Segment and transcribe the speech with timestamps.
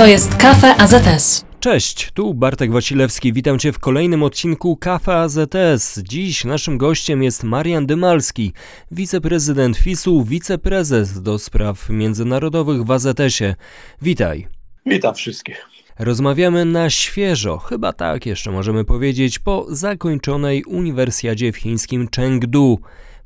[0.00, 1.44] To jest Kafe AZS.
[1.60, 3.32] Cześć, tu Bartek Wasilewski.
[3.32, 5.98] Witam Cię w kolejnym odcinku Kafe AZS.
[6.02, 8.52] Dziś naszym gościem jest Marian Dymalski,
[8.90, 13.54] wiceprezydent FIS-u, wiceprezes do spraw międzynarodowych w AZS-ie.
[14.02, 14.48] Witaj.
[14.86, 15.66] Witam wszystkich.
[15.98, 22.78] Rozmawiamy na świeżo, chyba tak jeszcze możemy powiedzieć, po zakończonej uniwersjadzie w chińskim Chengdu.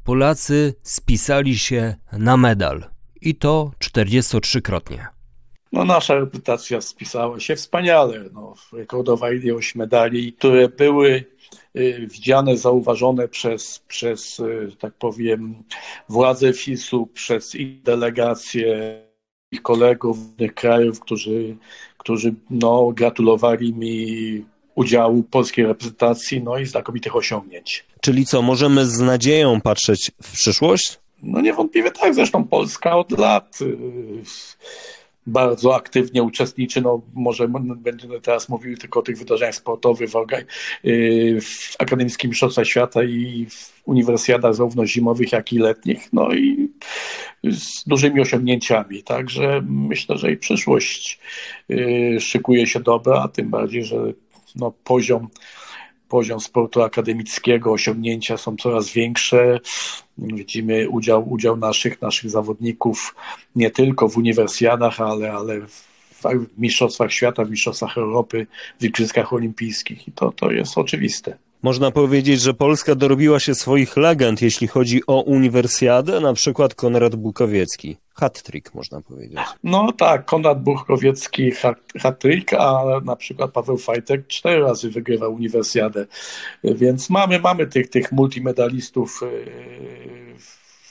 [0.04, 2.84] Polacy spisali się na medal.
[3.20, 5.13] I to 43-krotnie.
[5.74, 8.24] No, nasza reputacja spisała się wspaniale.
[8.32, 11.24] No, rekordowa ilość medali, które były
[11.76, 15.54] y, widziane, zauważone przez, przez y, tak powiem,
[16.08, 19.00] władze FIS-u, przez ich delegacje,
[19.52, 21.56] ich kolegów z innych krajów, którzy,
[21.98, 27.84] którzy no, gratulowali mi udziału polskiej reprezentacji, no i znakomitych osiągnięć.
[28.00, 30.98] Czyli co, możemy z nadzieją patrzeć w przyszłość?
[31.22, 33.76] No niewątpliwie tak, zresztą Polska od lat y,
[35.26, 40.16] bardzo aktywnie uczestniczy, no może będziemy teraz mówili tylko o tych wydarzeniach sportowych w,
[40.84, 46.68] y, w Akademickim Mistrzostwach Świata i w uniwersjadach zarówno zimowych, jak i letnich, no i
[47.44, 51.20] z dużymi osiągnięciami, także myślę, że i przyszłość
[51.70, 53.96] y, szykuje się dobra, a tym bardziej, że
[54.56, 55.28] no, poziom
[56.14, 59.60] poziom sportu akademickiego, osiągnięcia są coraz większe.
[60.18, 63.14] Widzimy udział, udział naszych, naszych zawodników
[63.56, 68.46] nie tylko w uniwersjadach, ale, ale w mistrzostwach świata, w mistrzostwach Europy,
[68.80, 70.08] w igrzyskach olimpijskich.
[70.08, 71.36] I to, to jest oczywiste.
[71.64, 77.16] Można powiedzieć, że Polska dorobiła się swoich legend, jeśli chodzi o uniwersjadę, na przykład Konrad
[77.16, 77.96] Bukowiecki.
[78.14, 79.38] Hat-trick, można powiedzieć.
[79.62, 81.52] No tak, Konrad Bukowiecki
[82.00, 86.06] hat-trick, a na przykład Paweł Fajtek cztery razy wygrywał uniwersjadę.
[86.64, 90.03] Więc mamy, mamy tych, tych multimedalistów yy,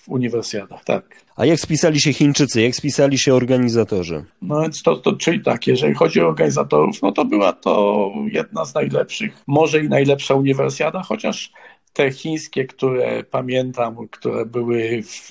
[0.03, 1.23] w uniwersjadach, tak.
[1.35, 4.25] A jak spisali się Chińczycy, jak spisali się organizatorzy?
[4.41, 8.65] No więc to, to, czyli tak, jeżeli chodzi o organizatorów, no to była to jedna
[8.65, 11.51] z najlepszych, może i najlepsza uniwersjada, chociaż
[11.93, 15.29] te chińskie, które pamiętam, które były w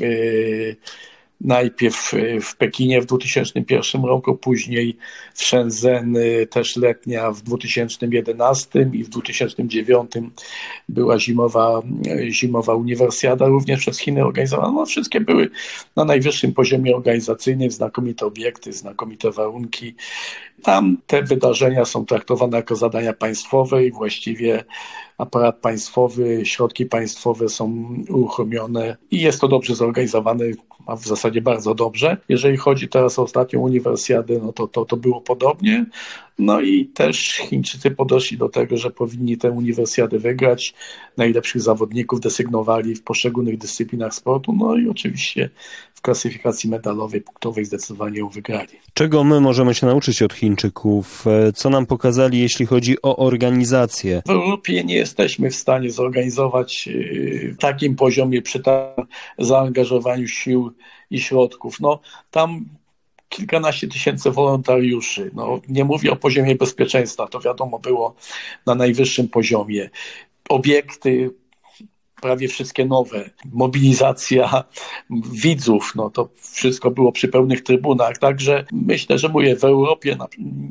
[1.44, 4.96] najpierw w Pekinie w 2001 roku, później
[5.34, 10.12] w Shenzhen y, też letnia w 2011 i w 2009
[10.88, 14.72] była zimowa, y, zimowa uniwersjada, również przez Chiny organizowana.
[14.72, 15.50] No, wszystkie były
[15.96, 19.94] na najwyższym poziomie organizacyjnym, znakomite obiekty, znakomite warunki.
[20.62, 24.64] Tam te wydarzenia są traktowane jako zadania państwowe i właściwie
[25.22, 30.44] aparat państwowy, środki państwowe są uruchomione i jest to dobrze zorganizowane,
[30.86, 32.16] a w zasadzie bardzo dobrze.
[32.28, 35.86] Jeżeli chodzi teraz o ostatnią uniwersjadę, no to, to, to było podobnie.
[36.38, 40.74] No i też Chińczycy podeszli do tego, że powinni tę uniwersjadę wygrać.
[41.16, 45.50] Najlepszych zawodników desygnowali w poszczególnych dyscyplinach sportu, no i oczywiście
[46.02, 48.68] w klasyfikacji medalowej, punktowej zdecydowanie ją wygrali.
[48.94, 51.24] Czego my możemy się nauczyć od Chińczyków?
[51.54, 54.22] Co nam pokazali, jeśli chodzi o organizację?
[54.26, 56.88] W Europie nie jesteśmy w stanie zorganizować
[57.52, 59.04] w takim poziomie przy takim
[59.38, 60.72] zaangażowaniu sił
[61.10, 61.80] i środków.
[61.80, 62.64] No, tam
[63.28, 65.30] kilkanaście tysięcy wolontariuszy.
[65.34, 68.14] No, nie mówię o poziomie bezpieczeństwa, to wiadomo było
[68.66, 69.90] na najwyższym poziomie.
[70.48, 71.30] Obiekty,
[72.22, 74.64] prawie wszystkie nowe, mobilizacja
[75.32, 80.16] widzów, no to wszystko było przy pełnych trybunach, także myślę, że mówię, w Europie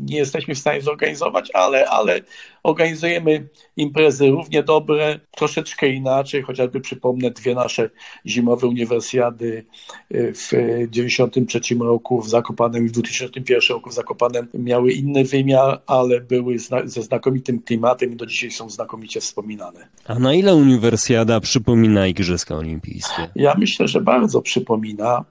[0.05, 2.21] nie jesteśmy w stanie zorganizować, ale, ale
[2.63, 7.89] organizujemy imprezy równie dobre, troszeczkę inaczej, chociażby przypomnę dwie nasze
[8.25, 9.65] zimowe uniwersjady
[10.11, 15.81] y, w 1993 roku w Zakopanem i w 2001 roku w Zakopanem miały inny wymiar,
[15.87, 16.55] ale były
[16.85, 19.87] ze znakomitym klimatem i do dzisiaj są znakomicie wspominane.
[20.05, 23.29] A na ile uniwersjada przypomina Igrzyska Olimpijskie?
[23.35, 25.25] Ja myślę, że bardzo przypomina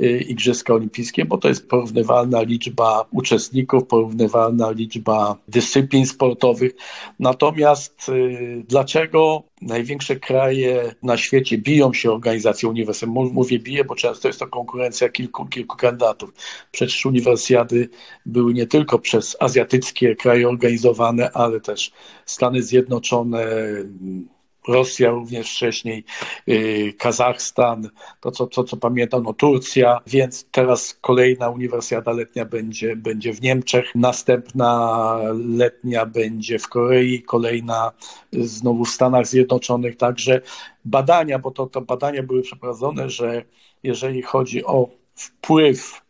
[0.00, 6.73] y, Igrzyska Olimpijskie, bo to jest porównywalna liczba uczestników, porównywalna liczba dyscyplin sportowych.
[7.18, 13.10] Natomiast y, dlaczego największe kraje na świecie biją się o organizację uniwersum?
[13.10, 16.30] Mówię bije, bo często jest to konkurencja kilku, kilku kandydatów.
[16.72, 17.88] Przecież uniwersjady
[18.26, 21.92] były nie tylko przez azjatyckie kraje organizowane, ale też
[22.26, 23.46] Stany Zjednoczone,
[24.68, 26.04] Rosja również wcześniej,
[26.48, 27.90] y, Kazachstan,
[28.20, 33.42] to co, to, co pamiętam, no Turcja, więc teraz kolejna uniwersjada letnia będzie, będzie w
[33.42, 37.92] Niemczech, następna letnia będzie w Korei, kolejna
[38.32, 40.40] znowu w Stanach Zjednoczonych, także
[40.84, 43.44] badania, bo to, to badania były przeprowadzone, że
[43.82, 46.03] jeżeli chodzi o wpływ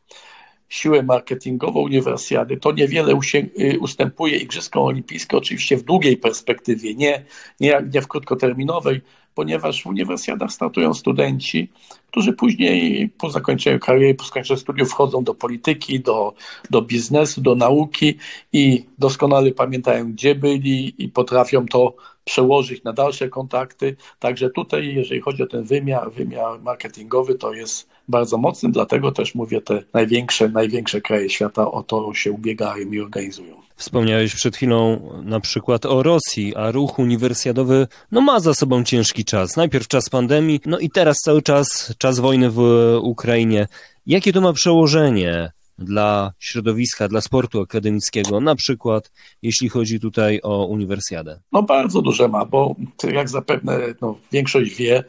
[0.75, 7.25] siłę marketingową uniwersjady, to niewiele y, ustępuje Igrzyskom Olimpijskim, oczywiście w długiej perspektywie, nie,
[7.61, 9.01] nie, nie w krótkoterminowej,
[9.35, 11.73] ponieważ w uniwersjadach startują studenci,
[12.11, 16.35] którzy później po zakończeniu kariery, po skończeniu studiów wchodzą do polityki, do,
[16.71, 18.19] do biznesu, do nauki
[18.53, 21.95] i doskonale pamiętają, gdzie byli i potrafią to
[22.25, 23.97] przełożyć na dalsze kontakty.
[24.19, 29.35] Także tutaj, jeżeli chodzi o ten wymiar, wymiar marketingowy, to jest bardzo mocny, dlatego też
[29.35, 33.55] mówię, te największe, największe kraje świata o to się ubiegają i organizują.
[33.77, 39.25] Wspomniałeś przed chwilą na przykład o Rosji, a ruch uniwersjadowy no ma za sobą ciężki
[39.25, 39.57] czas.
[39.57, 42.59] Najpierw czas pandemii, no i teraz cały czas czas wojny w
[43.03, 43.69] Ukrainie.
[44.07, 49.13] Jakie to ma przełożenie dla środowiska, dla sportu akademickiego, na przykład
[49.43, 51.41] jeśli chodzi tutaj o uniwersjadę?
[51.53, 52.75] No bardzo duże ma, bo
[53.13, 55.05] jak zapewne no, większość wie,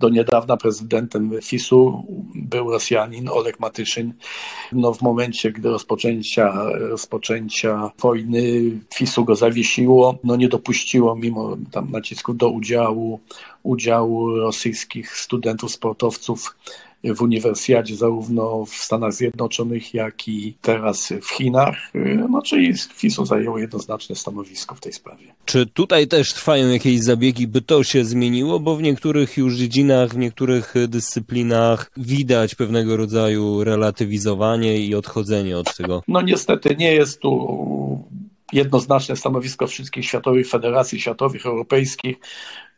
[0.00, 4.14] do niedawna prezydentem FIS-u był Rosjanin Oleg Matyszyn.
[4.72, 11.90] No, w momencie, gdy rozpoczęcia, rozpoczęcia wojny FIS-u go zawiesiło, no nie dopuściło mimo tam
[11.90, 13.20] nacisku do udziału,
[13.62, 16.56] udziału rosyjskich studentów, sportowców
[17.04, 21.76] w uniwersjadzie zarówno w Stanach Zjednoczonych, jak i teraz w Chinach.
[22.30, 25.34] No, czyli FISU zajęło jednoznaczne stanowisko w tej sprawie.
[25.44, 28.60] Czy tutaj też trwają jakieś zabiegi, by to się zmieniło?
[28.60, 35.76] Bo w niektórych już dziedzinach, w niektórych dyscyplinach widać pewnego rodzaju relatywizowanie i odchodzenie od
[35.76, 36.02] tego.
[36.08, 38.08] No niestety nie jest tu
[38.52, 42.16] jednoznaczne stanowisko wszystkich światowych federacji, światowych, europejskich.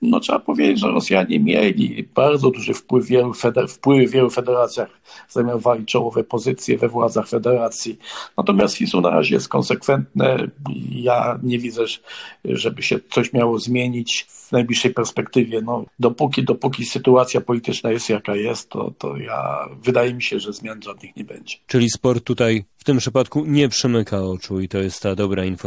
[0.03, 3.69] No trzeba powiedzieć, że Rosjanie mieli bardzo duży wpływ, wielu feder-
[4.09, 4.89] w wielu federacjach,
[5.29, 7.99] zajmowali czołowe pozycje we władzach federacji.
[8.37, 10.49] Natomiast FISU na razie jest konsekwentne.
[10.91, 11.85] Ja nie widzę,
[12.45, 15.61] żeby się coś miało zmienić w najbliższej perspektywie.
[15.63, 20.53] No, dopóki, dopóki sytuacja polityczna jest jaka jest, to, to ja wydaje mi się, że
[20.53, 21.57] zmian żadnych nie będzie.
[21.67, 25.60] Czyli sport tutaj w tym przypadku nie przymyka oczu i to jest ta dobra informacja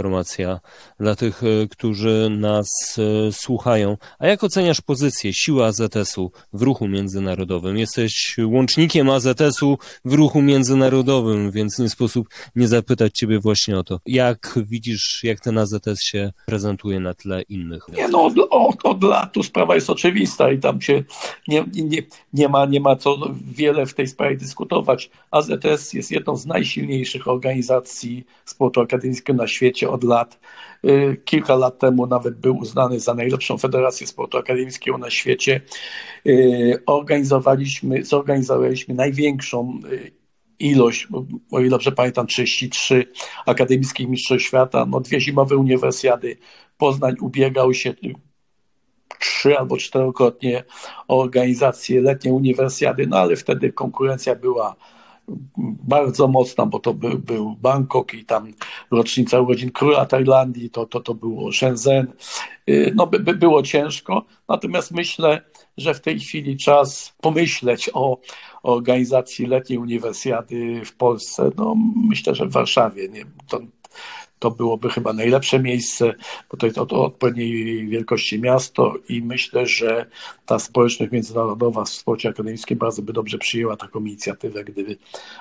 [1.00, 2.68] dla tych, e, którzy nas
[2.98, 3.98] e, słuchają.
[4.20, 7.78] A jak oceniasz pozycję, siłę AZS-u w ruchu międzynarodowym?
[7.78, 14.00] Jesteś łącznikiem AZS-u w ruchu międzynarodowym, więc nie sposób nie zapytać Ciebie właśnie o to.
[14.06, 17.86] Jak widzisz, jak ten AZS się prezentuje na tle innych?
[17.94, 21.04] Nie, no od, od, od lat tu sprawa jest oczywista i tam się
[21.48, 22.02] nie, nie,
[22.34, 23.18] nie, ma, nie ma co
[23.52, 25.10] wiele w tej sprawie dyskutować.
[25.32, 30.40] AZS jest jedną z najsilniejszych organizacji sportu akademickiego na świecie od lat.
[30.86, 35.62] Y, kilka lat temu nawet był uznany za najlepszą federację sportu akademickiego na świecie.
[36.28, 40.12] Y, organizowaliśmy, zorganizowaliśmy największą y,
[40.60, 41.08] ilość,
[41.52, 43.06] o ile dobrze pamiętam, 33
[43.46, 46.38] akademickich mistrzostw świata, no dwie zimowe uniwersjady.
[46.78, 47.94] Poznań ubiegał się
[49.20, 50.64] trzy albo czterokrotnie
[51.08, 54.76] o organizację letniej uniwersjady, no ale wtedy konkurencja była
[55.84, 58.52] bardzo mocna, bo to był, był Bangkok i tam
[58.92, 62.08] rocznica urodzin króla Tajlandii, to, to, to było Shenzhen.
[62.70, 65.42] Y, no, by, by było ciężko, natomiast myślę,
[65.78, 68.18] że w tej chwili czas pomyśleć o
[68.64, 71.50] organizacji letniej uniwersjady w Polsce.
[71.58, 73.10] No, myślę, że w Warszawie.
[73.10, 73.60] Nie, to,
[74.44, 76.14] to byłoby chyba najlepsze miejsce,
[76.52, 80.06] bo to jest od odpowiedniej wielkości miasto i myślę, że
[80.46, 84.98] ta społeczność międzynarodowa w sporcie akademickim bardzo by dobrze przyjęła taką inicjatywę, gdyby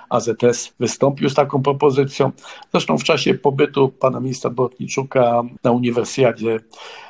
[0.08, 2.32] AZS wystąpił z taką propozycją.
[2.72, 6.60] Zresztą w czasie pobytu pana ministra Bortniczuka na uniwersjadzie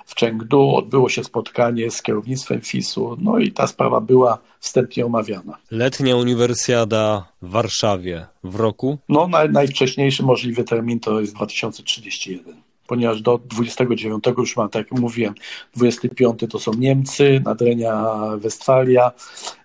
[0.06, 5.58] w Chengdu odbyło się spotkanie z kierownictwem FIS-u, no i ta sprawa była wstępnie omawiana.
[5.70, 8.98] Letnia uniwersjada w Warszawie w roku?
[9.08, 15.00] No naj, najwcześniejszy możliwy termin to jest 2031 ponieważ do 29 już mam, tak jak
[15.00, 15.34] mówiłem,
[15.76, 18.04] 25 to są Niemcy, Nadrenia
[18.36, 19.12] Westfalia,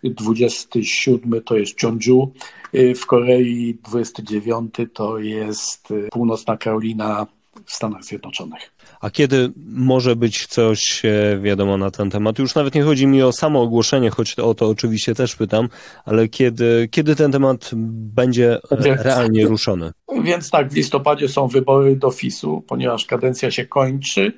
[0.03, 2.31] 27 to jest Cheongju
[2.73, 7.27] w Korei, 29 to jest Północna Karolina
[7.65, 8.73] w Stanach Zjednoczonych.
[9.01, 12.39] A kiedy może być coś e, wiadomo na ten temat?
[12.39, 15.69] Już nawet nie chodzi mi o samo ogłoszenie, choć o to oczywiście też pytam,
[16.05, 17.69] ale kiedy, kiedy ten temat
[18.15, 19.91] będzie realnie ruszony?
[20.23, 24.33] Więc tak, w listopadzie są wybory do FIS-u, ponieważ kadencja się kończy.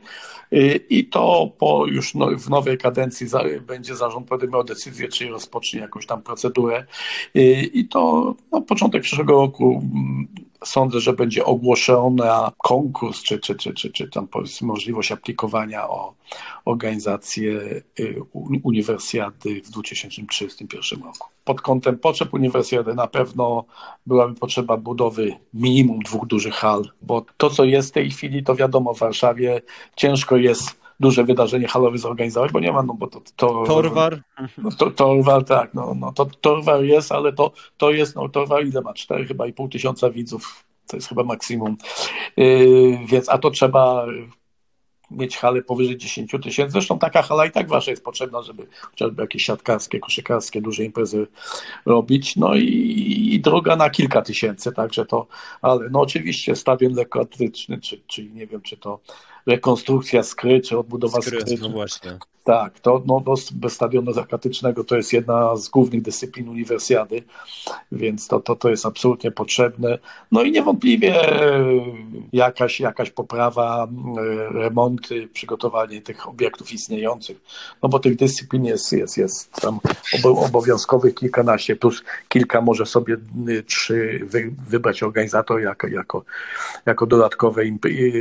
[0.53, 5.29] Y, I to po już no, w nowej kadencji za, będzie zarząd podejmował decyzję, czy
[5.29, 6.85] rozpocznie jakąś tam procedurę.
[7.35, 10.27] Y, I to no, początek przyszłego roku mm,
[10.65, 12.23] sądzę, że będzie ogłoszony
[12.57, 14.27] konkurs, czy, czy, czy, czy, czy tam
[14.61, 16.13] możliwość aplikowania o
[16.65, 17.51] organizację
[17.99, 18.21] y,
[18.63, 21.27] uniwersjady w 2031 roku.
[21.43, 23.65] Pod kątem potrzeb uniwersjady na pewno
[24.05, 28.55] byłaby potrzeba budowy minimum dwóch dużych hal, bo to, co jest w tej chwili, to
[28.55, 29.61] wiadomo, w Warszawie
[29.95, 33.21] ciężko jest duże wydarzenie halowe zorganizować, bo nie ma, no bo to...
[33.35, 34.21] to Torwar?
[34.57, 38.65] No, to, torwar, tak, no, no to Torwar jest, ale to, to jest, no Torwar
[38.65, 38.93] ile ma?
[38.93, 41.77] Cztery chyba i pół tysiąca widzów, to jest chyba maksimum,
[42.37, 44.05] yy, więc a to trzeba
[45.11, 46.71] mieć halę powyżej 10 tysięcy.
[46.71, 51.27] Zresztą taka hala i tak wasza jest potrzebna, żeby chociażby jakieś siatkarskie, koszykarskie, duże imprezy
[51.85, 52.35] robić.
[52.35, 55.27] No i, i droga na kilka tysięcy, także to,
[55.61, 58.99] ale no oczywiście stadion lekkoatletyczny, czy, czyli nie wiem, czy to
[59.49, 61.41] rekonstrukcja skry, czy odbudowa skry.
[61.41, 62.17] skry no właśnie.
[62.43, 67.23] Tak, to no, bez stadionu zakatycznego to jest jedna z głównych dyscyplin uniwersjady,
[67.91, 69.97] więc to, to, to jest absolutnie potrzebne.
[70.31, 71.21] No i niewątpliwie
[72.33, 77.41] jakaś, jakaś poprawa, e, remonty, przygotowanie tych obiektów istniejących,
[77.83, 79.79] no bo tych dyscyplin jest, jest, jest tam
[80.23, 83.17] obowiązkowych kilkanaście, plus kilka może sobie
[83.65, 84.27] trzy
[84.67, 86.23] wybrać organizator jako, jako,
[86.85, 87.63] jako dodatkowe,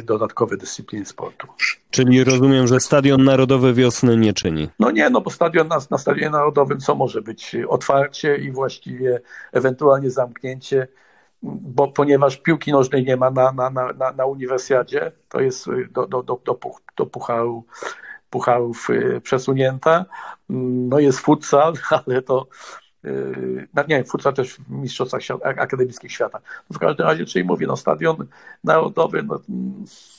[0.04, 1.46] dodatkowe dyscypliny sportu.
[1.90, 4.68] Czyli rozumiem, że Stadion Narodowy wiosny nie czyni.
[4.78, 7.56] No nie, no bo stadion na, na Stadionie Narodowym co może być?
[7.68, 9.20] Otwarcie i właściwie
[9.52, 10.88] ewentualnie zamknięcie,
[11.42, 16.22] bo ponieważ piłki nożnej nie ma na, na, na, na uniwersjadzie, to jest do, do,
[16.22, 16.58] do, do,
[16.96, 17.64] do pucharu,
[18.30, 20.04] pucharów y, przesunięta.
[20.48, 21.72] No jest futsal,
[22.06, 22.46] ale to
[23.74, 26.38] no nie, futsal też w mistrzostwach akademickich świata.
[26.72, 28.26] W każdym razie, czyli mówię, no stadion
[28.64, 29.22] narodowy.
[29.22, 29.40] No...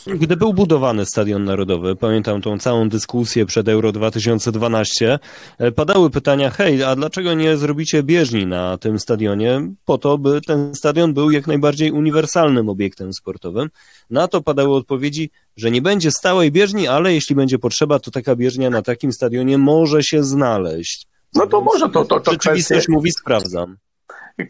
[0.08, 5.20] Gdy był budowany stadion narodowy, pamiętam tą całą dyskusję przed Euro 2012,
[5.58, 10.42] e, padały pytania, hej, a dlaczego nie zrobicie bieżni na tym stadionie, po to, by
[10.42, 13.70] ten stadion był jak najbardziej uniwersalnym obiektem sportowym.
[14.10, 18.36] Na to padały odpowiedzi, że nie będzie stałej bieżni, ale jeśli będzie potrzeba, to taka
[18.36, 21.09] bieżnia na takim stadionie może się znaleźć.
[21.34, 23.78] No to może to, to, to Rzeczywistość kwestia, mówi, sprawdzam.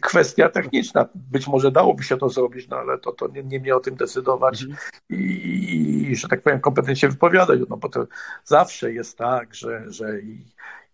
[0.00, 1.08] Kwestia techniczna.
[1.14, 3.96] Być może dałoby się to zrobić, no ale to, to nie, nie mnie o tym
[3.96, 4.80] decydować mhm.
[5.10, 7.60] i, i, że tak powiem, kompetencznie wypowiadać.
[7.68, 8.06] No bo to
[8.44, 10.12] zawsze jest tak, że, że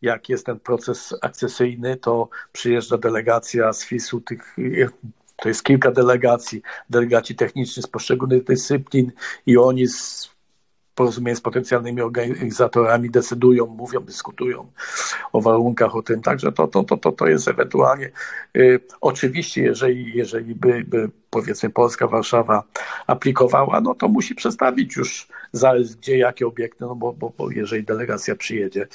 [0.03, 4.57] jak jest ten proces akcesyjny, to przyjeżdża delegacja z FIS-u tych
[5.37, 9.13] to jest kilka delegacji, delegaci techniczni z poszczególnych dyscyplin
[9.47, 10.36] i oni z
[10.97, 14.67] porozumienie z potencjalnymi organizatorami decydują, mówią, dyskutują
[15.33, 16.23] o warunkach, o tym.
[16.23, 18.11] Także to, to, to, to, to jest ewentualnie.
[18.57, 22.63] Y, oczywiście, jeżeli, jeżeli by, by powiedzmy Polska, Warszawa
[23.07, 27.85] aplikowała, no to musi przedstawić już zarys, gdzie, jakie obiekty, no bo, bo, bo jeżeli
[27.85, 28.87] delegacja przyjedzie,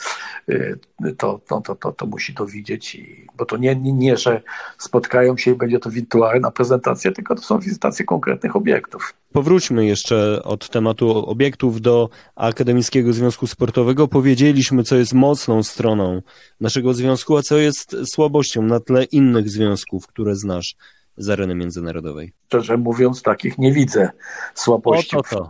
[0.49, 0.79] y,
[1.17, 4.41] to, to, to, to, to musi to widzieć, i, bo to nie, nie, nie, że
[4.77, 9.13] spotkają się i będzie to wirtualna prezentacja, tylko to są wizytacje konkretnych obiektów.
[9.31, 14.07] Powróćmy jeszcze od tematu obiektów do Akademickiego Związku Sportowego.
[14.07, 16.21] Powiedzieliśmy, co jest mocną stroną
[16.59, 20.75] naszego związku, a co jest słabością na tle innych związków, które znasz
[21.17, 22.33] z areny międzynarodowej?
[22.47, 24.09] Szczerze mówiąc, takich nie widzę
[24.55, 25.17] słabości.
[25.17, 25.49] O, to,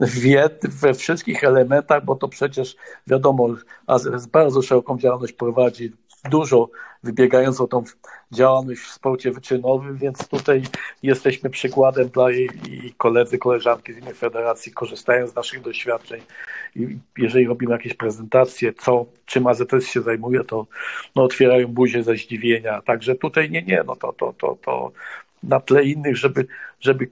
[0.00, 2.76] Wie, we wszystkich elementach, bo to przecież
[3.06, 3.48] wiadomo,
[3.86, 5.92] AZS bardzo szeroką działalność prowadzi,
[6.30, 6.68] dużo
[7.02, 7.84] wybiegającą tą
[8.32, 10.62] działalność w sporcie wyczynowym, więc tutaj
[11.02, 16.22] jesteśmy przykładem dla jej i koledzy, koleżanki z innych federacji korzystają z naszych doświadczeń
[16.76, 20.66] i jeżeli robimy jakieś prezentacje, co, czym AZS się zajmuje, to
[21.16, 22.82] no, otwierają buzię ze zdziwienia.
[22.82, 24.92] Także tutaj nie, nie, no to, to, to, to
[25.42, 26.46] na tle innych, żeby,
[26.80, 27.10] żeby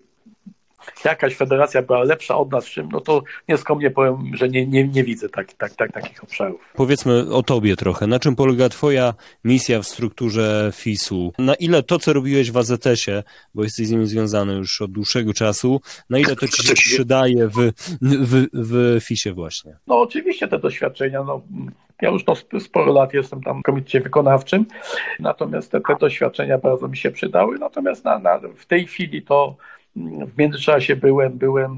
[1.04, 4.88] jakaś federacja była lepsza od nas w czym, no to nieskromnie powiem, że nie, nie,
[4.88, 6.61] nie widzę tak, tak, tak, takich obszarów.
[6.75, 8.06] Powiedzmy o tobie trochę.
[8.06, 11.32] Na czym polega twoja misja w strukturze FIS-u?
[11.38, 13.23] Na ile to, co robiłeś w AZS-ie,
[13.54, 15.80] bo jesteś z nim związany już od dłuższego czasu,
[16.11, 19.76] na ile to ci się przydaje w, w, w FIS-ie właśnie?
[19.87, 21.42] No oczywiście te doświadczenia, no
[22.02, 24.66] ja już no, sporo lat jestem tam w komitecie wykonawczym,
[25.20, 29.56] natomiast te, te doświadczenia bardzo mi się przydały, natomiast na, na, w tej chwili to
[29.97, 31.76] w międzyczasie byłem, byłem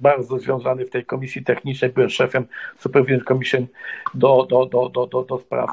[0.00, 2.46] bardzo związany w tej komisji technicznej, byłem szefem
[2.78, 3.66] Supervision Commission
[4.14, 5.70] do, do, do, do, do, do spraw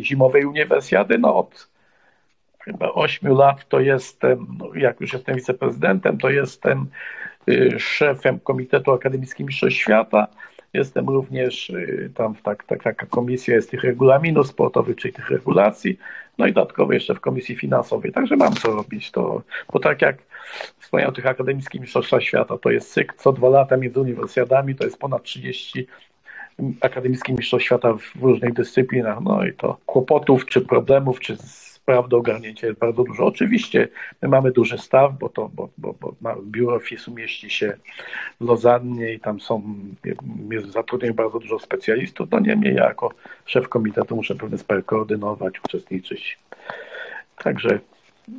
[0.00, 1.18] zimowej uniwersjady.
[1.18, 1.68] No od
[2.64, 6.86] chyba 8 lat to jestem, no jak już jestem wiceprezydentem, to jestem
[7.48, 10.26] y, szefem Komitetu Akademickim Mistrzostw Świata.
[10.72, 15.98] Jestem również y, tam, tak, tak, taka komisja jest tych regulaminów sportowych, czyli tych regulacji,
[16.38, 18.12] no i dodatkowo jeszcze w komisji finansowej.
[18.12, 19.10] Także mam co robić.
[19.10, 19.42] To,
[19.72, 20.29] bo tak jak
[20.78, 24.84] wspomniałem o tych akademickich mistrzostwach świata, to jest cykl co dwa lata między uniwersjadami, to
[24.84, 25.86] jest ponad 30
[26.80, 29.18] akademickich mistrzostw świata w różnych dyscyplinach.
[29.20, 33.26] No i to kłopotów, czy problemów, czy spraw do ogarnięcia jest bardzo dużo.
[33.26, 33.88] Oczywiście
[34.22, 37.76] my mamy duży staw, bo to bo, bo, bo biuro FIS-u mieści się
[38.40, 39.62] w Lozannie i tam są,
[40.68, 43.10] zatrudniają bardzo dużo specjalistów, no niemniej ja jako
[43.44, 46.38] szef komitetu muszę pewne sprawy koordynować, uczestniczyć.
[47.44, 47.80] Także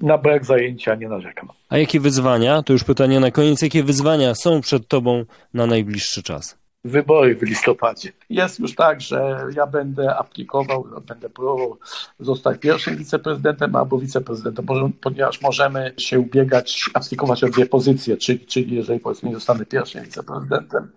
[0.01, 1.49] na brak zajęcia nie narzekam.
[1.69, 6.23] A jakie wyzwania, to już pytanie na koniec, jakie wyzwania są przed Tobą na najbliższy
[6.23, 6.61] czas?
[6.85, 8.11] wybory w listopadzie.
[8.29, 11.77] Jest już tak, że ja będę aplikował, będę próbował
[12.19, 14.65] zostać pierwszym wiceprezydentem albo wiceprezydentem,
[15.01, 20.91] ponieważ możemy się ubiegać, aplikować o dwie pozycje, czyli, czyli jeżeli powiedzmy zostanę pierwszym wiceprezydentem,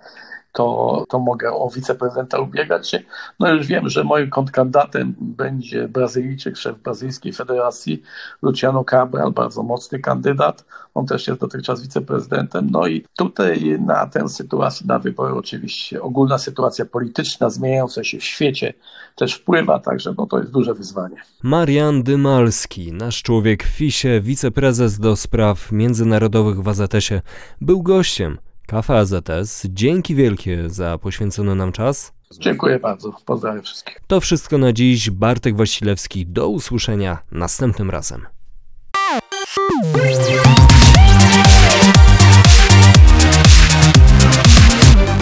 [0.55, 3.01] to, to mogę o wiceprezydenta ubiegać się.
[3.41, 8.03] No już wiem, że moim kontrkandydatem będzie Brazylijczyk, szef Brazylijskiej Federacji,
[8.43, 10.65] Luciano Cabral, bardzo mocny kandydat.
[10.95, 12.69] On też jest dotychczas wiceprezydentem.
[12.71, 18.25] No i tutaj na tę sytuację, na wybory oczywiście ogólna sytuacja polityczna zmieniająca się w
[18.25, 18.75] świecie
[19.17, 21.17] też wpływa, także no to jest duże wyzwanie.
[21.43, 27.23] Marian Dymalski, nasz człowiek w FISie, wiceprezes do spraw międzynarodowych w AZS-ie,
[27.61, 29.67] był gościem Kafe AZS.
[29.71, 32.13] Dzięki wielkie za poświęcony nam czas.
[32.41, 33.13] Dziękuję bardzo.
[33.27, 34.01] Pozdrawiam wszystkich.
[34.07, 35.11] To wszystko na dziś.
[35.11, 36.27] Bartek Wasilewski.
[36.27, 38.27] Do usłyszenia następnym razem.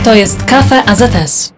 [0.04, 1.52] To jest Kafe AZS.